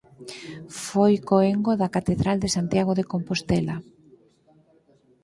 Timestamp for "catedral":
1.95-2.37